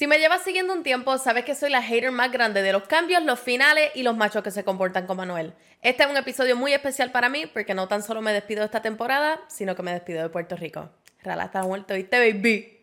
[0.00, 2.84] Si me llevas siguiendo un tiempo, sabes que soy la hater más grande de los
[2.84, 5.52] cambios, los finales y los machos que se comportan como Manuel.
[5.82, 8.64] Este es un episodio muy especial para mí porque no tan solo me despido de
[8.64, 10.88] esta temporada, sino que me despido de Puerto Rico.
[11.22, 12.78] Rala está muerto, ¿viste, baby?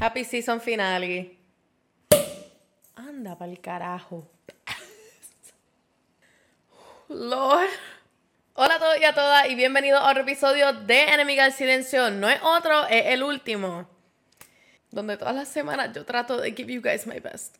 [0.00, 1.36] Happy season finale.
[2.96, 4.32] Anda pa'l carajo.
[7.08, 7.68] Lord.
[8.54, 12.10] Hola a todos y a todas y bienvenidos a otro episodio de Enemiga del Silencio.
[12.10, 13.88] No es otro, es el último.
[14.90, 17.58] Donde todas las semanas yo trato de give you guys my best.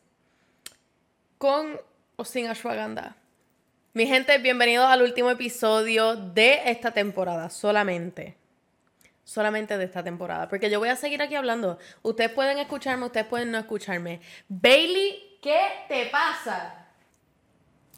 [1.38, 1.80] Con
[2.16, 3.14] o sin ashwagandha.
[3.92, 8.36] Mi gente, bienvenidos al último episodio de esta temporada, solamente.
[9.22, 10.48] Solamente de esta temporada.
[10.48, 11.78] Porque yo voy a seguir aquí hablando.
[12.02, 14.20] Ustedes pueden escucharme, ustedes pueden no escucharme.
[14.48, 16.86] Bailey, ¿qué te pasa?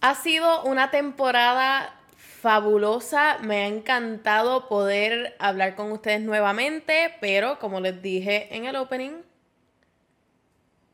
[0.00, 7.80] Ha sido una temporada fabulosa, me ha encantado poder hablar con ustedes nuevamente, pero como
[7.80, 9.22] les dije en el opening,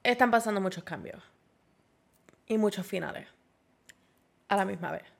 [0.03, 1.23] están pasando muchos cambios
[2.47, 3.29] y muchos finales
[4.49, 5.14] a la misma vez.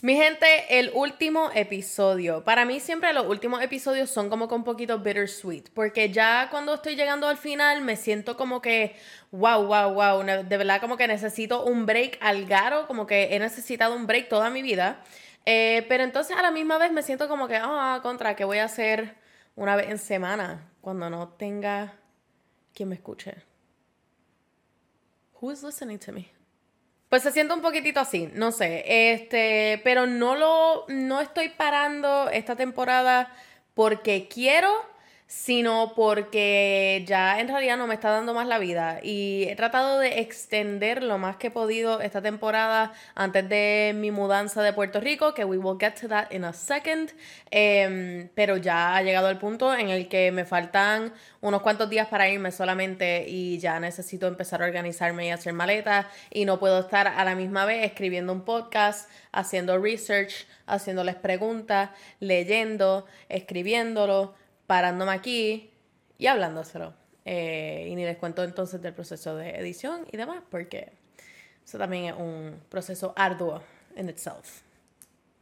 [0.00, 2.44] Mi gente, el último episodio.
[2.44, 6.74] Para mí siempre los últimos episodios son como que un poquito bittersweet, porque ya cuando
[6.74, 8.94] estoy llegando al final me siento como que,
[9.32, 13.40] wow, wow, wow, de verdad como que necesito un break al garo, como que he
[13.40, 15.02] necesitado un break toda mi vida.
[15.44, 18.58] Eh, pero entonces a la misma vez me siento como que, ah, contra, ¿qué voy
[18.58, 19.16] a hacer
[19.56, 21.94] una vez en semana cuando no tenga
[22.72, 23.34] quien me escuche?
[25.40, 26.37] Who is listening to me?
[27.08, 32.28] Pues se siente un poquitito así, no sé, este, pero no lo, no estoy parando
[32.28, 33.34] esta temporada
[33.72, 34.70] porque quiero,
[35.28, 39.00] sino porque ya en realidad no me está dando más la vida.
[39.02, 44.10] Y he tratado de extender lo más que he podido esta temporada antes de mi
[44.10, 47.10] mudanza de Puerto Rico, que we will get to that in a second,
[47.50, 51.12] em, pero ya ha llegado el punto en el que me faltan
[51.42, 56.06] unos cuantos días para irme solamente y ya necesito empezar a organizarme y hacer maletas
[56.30, 61.90] y no puedo estar a la misma vez escribiendo un podcast, haciendo research, haciéndoles preguntas,
[62.18, 64.34] leyendo, escribiéndolo
[64.68, 65.70] parándome aquí
[66.18, 66.94] y hablándoselo.
[67.24, 70.92] Eh, y ni les cuento entonces del proceso de edición y demás, porque
[71.64, 73.60] eso también es un proceso arduo
[73.96, 74.62] en itself.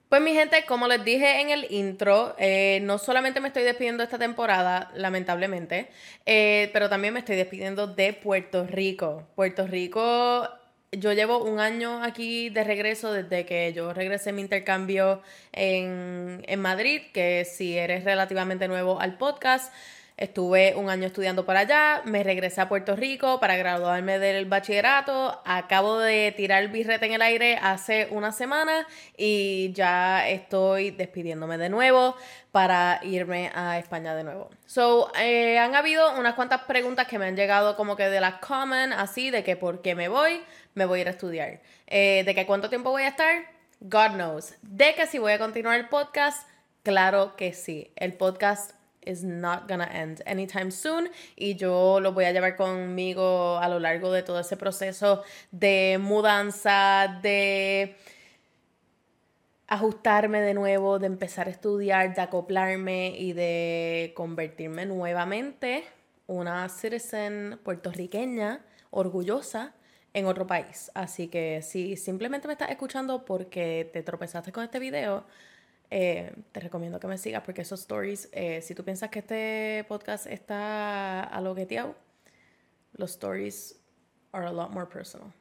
[0.08, 4.04] Pues mi gente, como les dije en el intro, eh, no solamente me estoy despidiendo
[4.04, 5.88] esta temporada, lamentablemente,
[6.24, 9.24] eh, pero también me estoy despidiendo de Puerto Rico.
[9.34, 10.48] Puerto Rico
[10.92, 16.60] yo llevo un año aquí de regreso desde que yo regresé mi intercambio en, en
[16.60, 19.72] Madrid, que si eres relativamente nuevo al podcast,
[20.16, 25.42] Estuve un año estudiando por allá, me regresé a Puerto Rico para graduarme del bachillerato.
[25.44, 28.86] Acabo de tirar el birrete en el aire hace una semana
[29.18, 32.16] y ya estoy despidiéndome de nuevo
[32.50, 34.48] para irme a España de nuevo.
[34.64, 38.36] So, eh, han habido unas cuantas preguntas que me han llegado como que de las
[38.36, 40.40] common, así, de que por qué me voy,
[40.72, 41.60] me voy a ir a estudiar.
[41.88, 43.34] Eh, de que cuánto tiempo voy a estar,
[43.80, 44.54] God knows.
[44.62, 46.48] De que si voy a continuar el podcast,
[46.82, 47.92] claro que sí.
[47.96, 48.72] El podcast
[49.06, 53.78] is not gonna end anytime soon y yo lo voy a llevar conmigo a lo
[53.80, 57.96] largo de todo ese proceso de mudanza, de
[59.68, 65.84] ajustarme de nuevo, de empezar a estudiar, de acoplarme y de convertirme nuevamente
[66.26, 69.74] una citizen puertorriqueña orgullosa
[70.12, 70.90] en otro país.
[70.94, 75.24] Así que si simplemente me estás escuchando porque te tropezaste con este video,
[75.90, 79.84] eh, te recomiendo que me sigas porque esos stories, eh, si tú piensas que este
[79.88, 81.94] podcast está alogueteado,
[82.94, 83.78] los stories
[84.32, 85.32] are a lot more personal.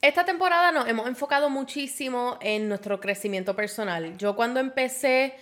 [0.00, 4.18] Esta temporada nos hemos enfocado muchísimo en nuestro crecimiento personal.
[4.18, 5.34] Yo cuando empecé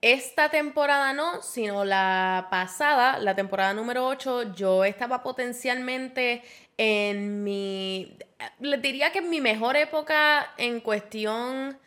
[0.00, 6.44] esta temporada no, sino la pasada, la temporada número 8, yo estaba potencialmente
[6.76, 8.16] en mi,
[8.60, 11.78] les diría que en mi mejor época en cuestión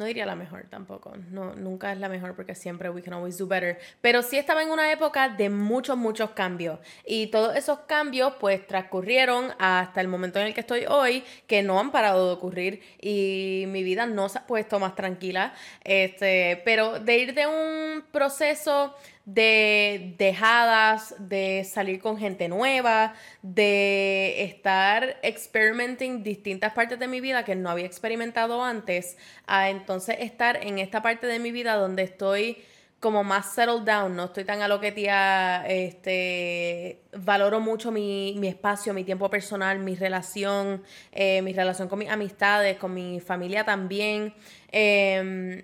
[0.00, 1.12] no diría la mejor tampoco.
[1.30, 3.78] No, nunca es la mejor porque siempre we can always do better.
[4.00, 6.80] Pero sí estaba en una época de muchos, muchos cambios.
[7.04, 11.62] Y todos esos cambios pues transcurrieron hasta el momento en el que estoy hoy, que
[11.62, 15.52] no han parado de ocurrir y mi vida no se ha puesto más tranquila.
[15.84, 18.94] Este, pero de ir de un proceso
[19.34, 27.44] de dejadas, de salir con gente nueva, de estar experimenting distintas partes de mi vida
[27.44, 29.16] que no había experimentado antes,
[29.46, 32.58] a entonces estar en esta parte de mi vida donde estoy
[32.98, 39.30] como más settled down, no estoy tan aloquetía, este, valoro mucho mi, espacio, mi tiempo
[39.30, 40.82] personal, mi relación,
[41.12, 44.34] eh, mi relación con mis amistades, con mi familia también.
[44.70, 45.62] Em,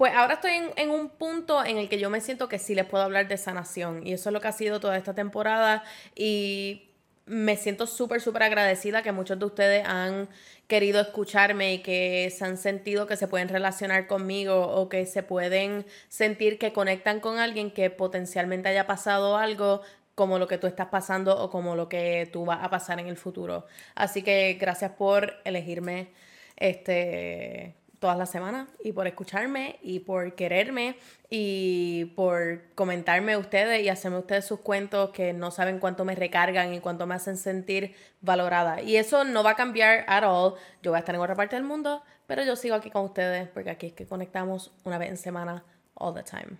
[0.00, 2.86] pues ahora estoy en, un punto en el que yo me siento que sí les
[2.86, 5.84] puedo hablar de sanación y eso es lo que ha sido toda esta temporada
[6.16, 6.88] y
[7.26, 10.30] me siento súper, súper agradecida que muchos de ustedes han
[10.68, 15.22] querido escucharme y que se han sentido que se pueden relacionar conmigo o que se
[15.22, 19.82] pueden sentir que conectan con alguien que potencialmente haya pasado algo
[20.14, 23.08] como lo que tú estás pasando o como lo que tú vas a pasar en
[23.08, 23.66] el futuro.
[23.96, 26.08] Así que gracias por elegirme
[26.56, 30.96] este todas las semanas y por escucharme y por quererme
[31.28, 36.72] y por comentarme ustedes y hacerme ustedes sus cuentos que no saben cuánto me recargan
[36.72, 38.80] y cuánto me hacen sentir valorada.
[38.80, 40.54] Y eso no va a cambiar at all.
[40.82, 43.48] Yo voy a estar en otra parte del mundo, pero yo sigo aquí con ustedes
[43.50, 45.62] porque aquí es que conectamos una vez en semana
[45.94, 46.56] all the time.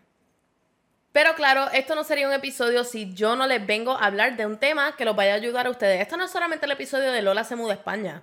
[1.13, 4.47] Pero claro, esto no sería un episodio si yo no les vengo a hablar de
[4.47, 6.03] un tema que los vaya a ayudar a ustedes.
[6.03, 8.23] Esto no es solamente el episodio de Lola se muda a España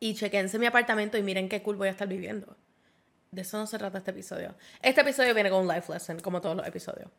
[0.00, 2.56] y chequense mi apartamento y miren qué cool voy a estar viviendo.
[3.30, 4.54] De eso no se trata este episodio.
[4.80, 7.10] Este episodio viene con un life lesson, como todos los episodios.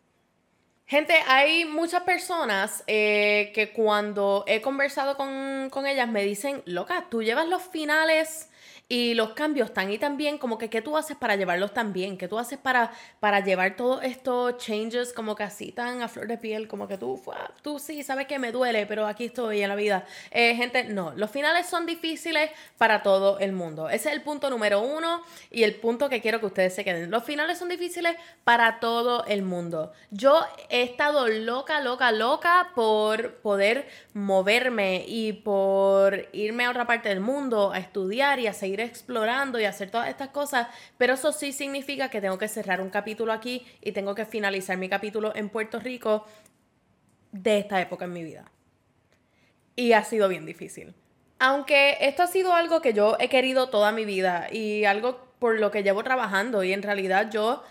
[0.85, 7.07] Gente, hay muchas personas eh, que cuando he conversado con, con ellas me dicen, loca,
[7.09, 8.49] tú llevas los finales
[8.89, 11.91] y los cambios tan y tan bien, como que qué tú haces para llevarlos tan
[11.91, 16.07] bien, qué tú haces para, para llevar todos estos changes como que así tan a
[16.07, 17.21] flor de piel, como que tú,
[17.61, 20.05] tú sí, sabes que me duele, pero aquí estoy en la vida.
[20.31, 23.89] Eh, gente, no, los finales son difíciles para todo el mundo.
[23.89, 27.11] Ese es el punto número uno y el punto que quiero que ustedes se queden.
[27.11, 29.91] Los finales son difíciles para todo el mundo.
[30.11, 37.09] Yo he estado loca, loca, loca por poder moverme y por irme a otra parte
[37.09, 41.51] del mundo a estudiar y a explorando y hacer todas estas cosas, pero eso sí
[41.51, 45.49] significa que tengo que cerrar un capítulo aquí y tengo que finalizar mi capítulo en
[45.49, 46.25] Puerto Rico
[47.31, 48.51] de esta época en mi vida.
[49.75, 50.95] Y ha sido bien difícil.
[51.39, 55.59] Aunque esto ha sido algo que yo he querido toda mi vida y algo por
[55.59, 57.63] lo que llevo trabajando y en realidad yo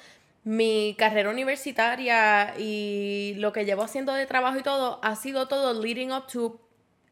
[0.44, 5.82] mi carrera universitaria y lo que llevo haciendo de trabajo y todo ha sido todo
[5.82, 6.60] leading up to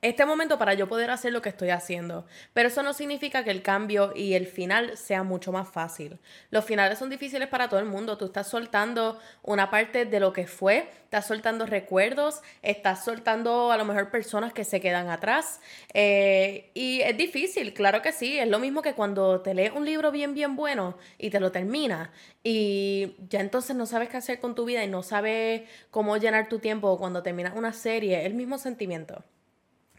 [0.05, 2.27] este momento para yo poder hacer lo que estoy haciendo.
[2.53, 6.19] Pero eso no significa que el cambio y el final sea mucho más fácil.
[6.51, 8.19] Los finales son difíciles para todo el mundo.
[8.19, 13.79] Tú estás soltando una parte de lo que fue, estás soltando recuerdos, estás soltando a
[13.79, 15.61] lo mejor personas que se quedan atrás.
[15.95, 18.39] Eh, y es difícil, claro que sí.
[18.39, 21.50] Es lo mismo que cuando te lees un libro bien, bien bueno y te lo
[21.50, 22.11] terminas
[22.43, 26.50] y ya entonces no sabes qué hacer con tu vida y no sabes cómo llenar
[26.50, 29.25] tu tiempo cuando terminas una serie, el mismo sentimiento.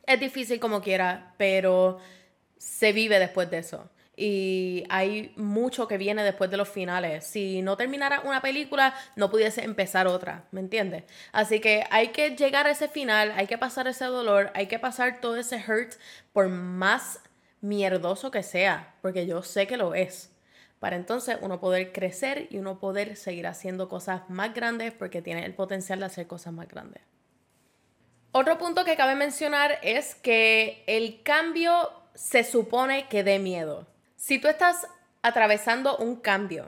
[0.06, 2.00] Es difícil como quiera, pero
[2.58, 3.90] se vive después de eso.
[4.18, 7.26] Y hay mucho que viene después de los finales.
[7.26, 11.04] Si no terminara una película, no pudiese empezar otra, ¿me entiendes?
[11.34, 14.80] Así que hay que llegar a ese final, hay que pasar ese dolor, hay que
[14.80, 15.94] pasar todo ese hurt,
[16.32, 17.20] por más
[17.62, 20.32] mierdoso que sea, porque yo sé que lo es.
[20.80, 25.46] Para entonces uno poder crecer y uno poder seguir haciendo cosas más grandes porque tiene
[25.46, 27.02] el potencial de hacer cosas más grandes.
[28.38, 33.88] Otro punto que cabe mencionar es que el cambio se supone que dé miedo.
[34.18, 34.90] Si tú estás
[35.22, 36.66] atravesando un cambio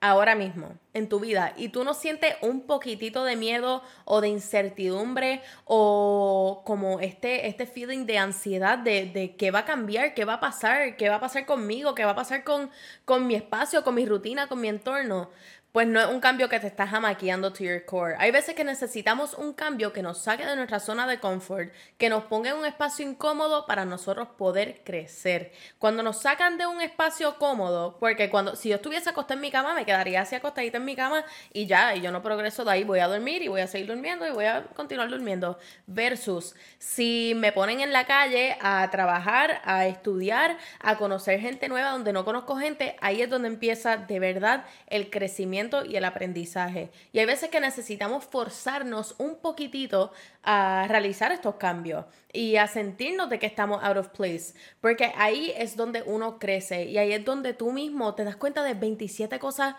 [0.00, 4.28] ahora mismo en tu vida y tú no sientes un poquitito de miedo o de
[4.28, 10.24] incertidumbre o como este, este feeling de ansiedad de, de qué va a cambiar, qué
[10.24, 12.70] va a pasar, qué va a pasar conmigo, qué va a pasar con,
[13.04, 15.28] con mi espacio, con mi rutina, con mi entorno,
[15.72, 18.16] pues no es un cambio que te está jamaqueando to your core.
[18.18, 22.08] Hay veces que necesitamos un cambio que nos saque de nuestra zona de confort, que
[22.08, 25.52] nos ponga en un espacio incómodo para nosotros poder crecer.
[25.78, 29.50] Cuando nos sacan de un espacio cómodo, porque cuando si yo estuviese acostada en mi
[29.50, 32.72] cama, me quedaría así acostadita en mi cama y ya, y yo no progreso de
[32.72, 35.58] ahí, voy a dormir y voy a seguir durmiendo y voy a continuar durmiendo.
[35.86, 41.90] Versus si me ponen en la calle a trabajar, a estudiar, a conocer gente nueva
[41.90, 46.90] donde no conozco gente, ahí es donde empieza de verdad el crecimiento y el aprendizaje.
[47.12, 50.12] Y hay veces que necesitamos forzarnos un poquitito
[50.42, 55.52] a realizar estos cambios y a sentirnos de que estamos out of place, porque ahí
[55.56, 59.38] es donde uno crece y ahí es donde tú mismo te das cuenta de 27
[59.38, 59.74] cosas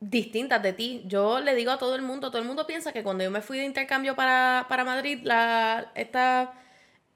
[0.00, 1.02] distintas de ti.
[1.06, 3.40] Yo le digo a todo el mundo, todo el mundo piensa que cuando yo me
[3.40, 6.54] fui de intercambio para, Madrid, la, esta,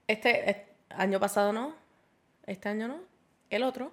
[0.07, 1.75] este, este año pasado no,
[2.47, 3.01] este año no,
[3.51, 3.93] el otro,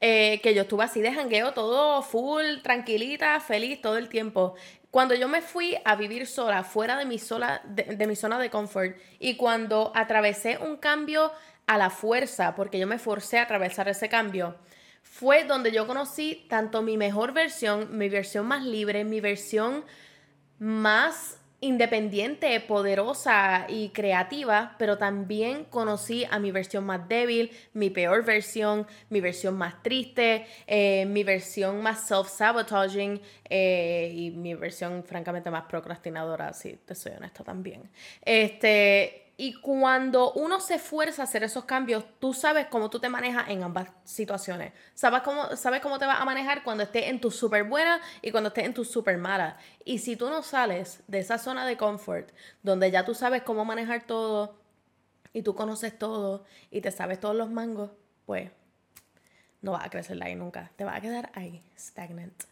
[0.00, 4.54] eh, que yo estuve así de jangueo, todo full, tranquilita, feliz todo el tiempo.
[4.90, 8.50] Cuando yo me fui a vivir sola, fuera de mi, sola, de, mi zona de
[8.50, 11.32] confort, y cuando atravesé un cambio
[11.66, 14.56] a la fuerza, porque yo me forcé a atravesar ese cambio,
[15.02, 19.84] fue donde yo conocí tanto mi mejor versión, mi versión más libre, mi versión
[20.58, 28.24] más independiente, poderosa y creativa, pero también conocí a mi versión más débil, mi peor
[28.24, 35.50] versión, mi versión más triste, eh, mi versión más self-sabotaging eh, y mi versión francamente
[35.50, 37.88] más procrastinadora, si te soy honesta también.
[38.22, 43.10] Este, y cuando uno se esfuerza a hacer esos cambios, tú sabes cómo tú te
[43.10, 44.72] manejas en ambas situaciones.
[44.94, 48.30] Sabes cómo, sabes cómo te vas a manejar cuando estés en tu super buena y
[48.30, 49.58] cuando estés en tu super mala.
[49.84, 52.30] Y si tú no sales de esa zona de confort,
[52.62, 54.56] donde ya tú sabes cómo manejar todo
[55.34, 57.90] y tú conoces todo y te sabes todos los mangos,
[58.24, 58.50] pues
[59.60, 60.72] no vas a crecer ahí nunca.
[60.76, 62.44] Te vas a quedar ahí, stagnant,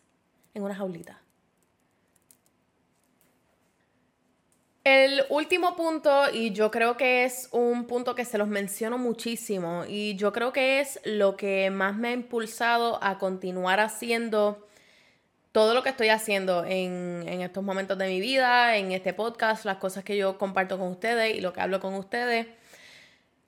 [0.52, 1.23] en una jaulita.
[4.84, 9.84] El último punto, y yo creo que es un punto que se los menciono muchísimo,
[9.88, 14.68] y yo creo que es lo que más me ha impulsado a continuar haciendo
[15.52, 19.64] todo lo que estoy haciendo en, en, estos momentos de mi vida, en este podcast,
[19.64, 22.46] las cosas que yo comparto con ustedes y lo que hablo con ustedes,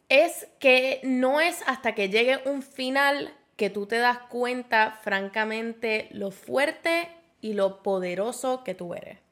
[0.08, 6.08] es que no es hasta que llegue un final que tú te das cuenta, francamente,
[6.12, 7.10] lo fuerte
[7.42, 9.25] y lo poderoso que tú eres.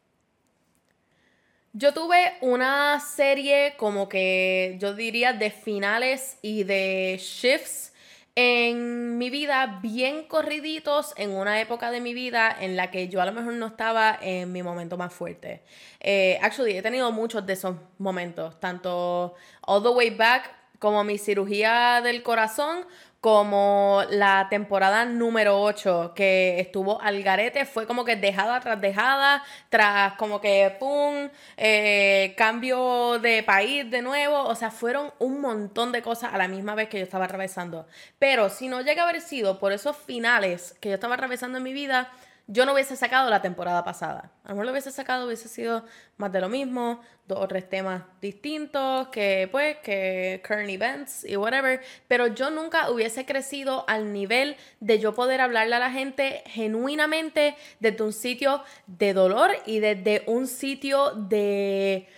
[1.76, 7.92] Yo tuve una serie como que yo diría de finales y de shifts
[8.36, 13.20] en mi vida bien corriditos en una época de mi vida en la que yo
[13.20, 15.64] a lo mejor no estaba en mi momento más fuerte.
[15.98, 19.34] Eh, actually, he tenido muchos de esos momentos, tanto
[19.66, 22.86] all the way back como mi cirugía del corazón
[23.24, 29.42] como la temporada número 8 que estuvo al garete, fue como que dejada tras dejada,
[29.70, 35.90] tras como que pum, eh, cambio de país de nuevo, o sea, fueron un montón
[35.90, 37.86] de cosas a la misma vez que yo estaba atravesando.
[38.18, 41.64] Pero si no llega a haber sido por esos finales que yo estaba atravesando en
[41.64, 42.12] mi vida,
[42.46, 44.30] yo no hubiese sacado la temporada pasada.
[44.44, 45.84] A lo mejor lo hubiese sacado, hubiese sido
[46.18, 51.36] más de lo mismo, dos o tres temas distintos, que pues, que current events y
[51.36, 51.80] whatever.
[52.06, 57.56] Pero yo nunca hubiese crecido al nivel de yo poder hablarle a la gente genuinamente
[57.80, 62.08] desde un sitio de dolor y desde un sitio de,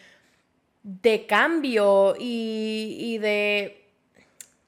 [0.83, 3.86] de cambio y, y de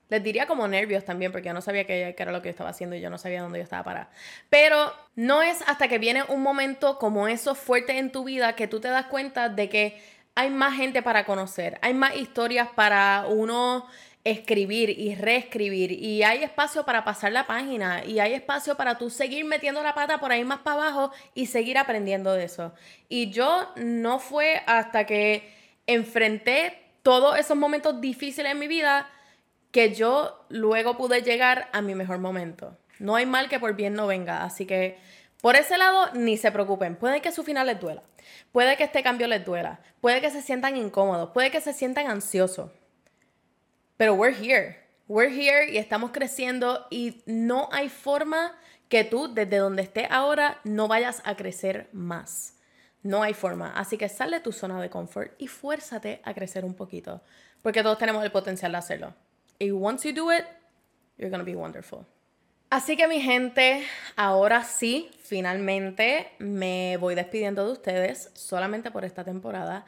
[0.09, 2.71] les diría como nervios también, porque yo no sabía qué, era lo que yo estaba
[2.71, 4.11] haciendo y yo no sabía dónde yo estaba parada.
[4.49, 8.69] Pero no es hasta que viene un momento como eso fuerte en tu vida que
[8.69, 10.01] tú te das cuenta de que
[10.35, 13.87] hay más gente para conocer, hay más historias para uno
[14.25, 19.11] escribir y reescribir y hay espacio para pasar la página y hay espacio para tú
[19.11, 22.73] seguir metiendo la pata por ahí más para abajo y seguir aprendiendo de eso.
[23.09, 25.53] Y yo no fue hasta que
[25.87, 29.09] enfrenté todos esos momentos difíciles en mi vida
[29.79, 32.77] que yo luego pude llegar a mi mejor momento.
[32.99, 34.99] No hay mal que por bien no venga, así que
[35.41, 36.97] por ese lado ni se preocupen.
[36.97, 38.03] Puede que su final les duela,
[38.51, 42.09] puede que este cambio les duela, puede que se sientan incómodos, puede que se sientan
[42.09, 42.73] ansiosos.
[43.97, 48.59] Pero we're here, we're here y estamos creciendo y no hay forma
[48.89, 52.57] que tú desde donde estés ahora no vayas a crecer más.
[53.05, 53.75] No hay forma.
[53.77, 57.23] Así que sal de tu zona de confort y fuérzate a crecer un poquito,
[57.63, 59.15] porque todos tenemos el potencial de hacerlo.
[59.59, 60.45] Y once you do it,
[61.17, 62.07] you're gonna be wonderful.
[62.71, 63.83] Así que mi gente,
[64.15, 69.87] ahora sí, finalmente me voy despidiendo de ustedes solamente por esta temporada.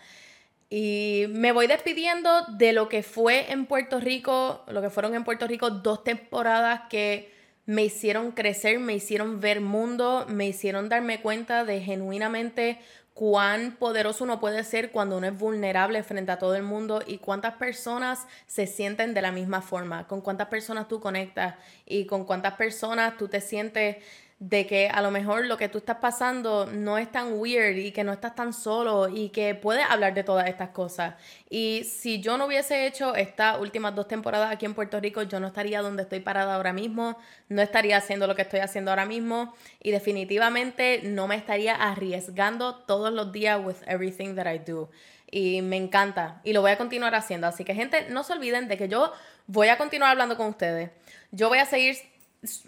[0.71, 5.25] Y me voy despidiendo de lo que fue en Puerto Rico, lo que fueron en
[5.25, 7.31] Puerto Rico dos temporadas que
[7.67, 12.79] me hicieron crecer, me hicieron ver mundo, me hicieron darme cuenta de genuinamente
[13.21, 17.19] cuán poderoso uno puede ser cuando uno es vulnerable frente a todo el mundo y
[17.19, 22.25] cuántas personas se sienten de la misma forma, con cuántas personas tú conectas y con
[22.25, 23.99] cuántas personas tú te sientes
[24.41, 27.93] de que a lo mejor lo que tú estás pasando no es tan weird y
[27.93, 31.15] que no estás tan solo y que puedes hablar de todas estas cosas.
[31.51, 35.41] Y si yo no hubiese hecho estas últimas dos temporadas aquí en Puerto Rico, yo
[35.41, 37.19] no estaría donde estoy parada ahora mismo,
[37.51, 42.77] no estaría haciendo lo que estoy haciendo ahora mismo y definitivamente no me estaría arriesgando
[42.77, 44.91] todos los días with everything that I do.
[45.31, 47.47] Y me encanta y lo voy a continuar haciendo.
[47.47, 49.13] Así que gente, no se olviden de que yo
[49.47, 50.91] voy a continuar hablando con ustedes.
[51.31, 51.97] Yo voy a seguir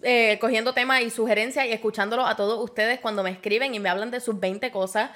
[0.02, 3.88] eh, cogiendo temas y sugerencias y escuchándolo a todos ustedes cuando me escriben y me
[3.88, 5.10] hablan de sus 20 cosas.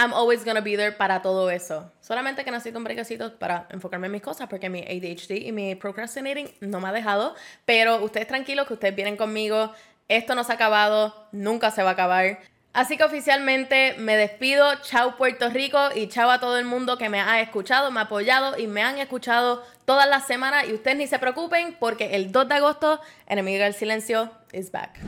[0.00, 1.90] I'm always gonna be there para todo eso.
[2.00, 5.74] Solamente que necesito un brequecito para enfocarme en mis cosas porque mi ADHD y mi
[5.74, 7.34] procrastinating no me ha dejado.
[7.64, 9.72] Pero ustedes tranquilos que ustedes vienen conmigo.
[10.06, 12.38] Esto no se ha acabado, nunca se va a acabar.
[12.78, 14.72] Así que oficialmente me despido.
[14.82, 18.04] Chao Puerto Rico y chao a todo el mundo que me ha escuchado, me ha
[18.04, 20.68] apoyado y me han escuchado todas las semanas.
[20.68, 25.00] Y ustedes ni se preocupen porque el 2 de agosto, Enemiga del Silencio is back.